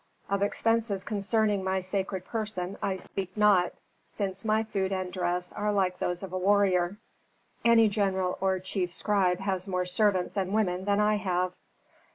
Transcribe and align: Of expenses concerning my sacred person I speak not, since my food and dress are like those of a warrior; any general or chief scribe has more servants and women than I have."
Of 0.31 0.41
expenses 0.41 1.03
concerning 1.03 1.63
my 1.63 1.79
sacred 1.79 2.25
person 2.25 2.75
I 2.81 2.95
speak 2.97 3.37
not, 3.37 3.71
since 4.07 4.43
my 4.43 4.63
food 4.63 4.91
and 4.91 5.13
dress 5.13 5.53
are 5.53 5.71
like 5.71 5.99
those 5.99 6.23
of 6.23 6.33
a 6.33 6.39
warrior; 6.39 6.97
any 7.63 7.87
general 7.87 8.35
or 8.41 8.57
chief 8.57 8.91
scribe 8.91 9.37
has 9.41 9.67
more 9.67 9.85
servants 9.85 10.37
and 10.37 10.55
women 10.55 10.85
than 10.85 10.99
I 10.99 11.17
have." 11.17 11.55